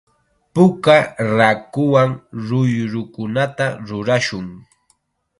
[0.53, 0.97] Puka
[1.37, 2.09] raakuwan
[2.47, 4.47] ruyrukunata rurashun.